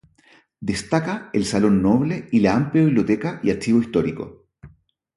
[0.59, 4.47] Destaca el salón noble y la amplia biblioteca y archivo histórico.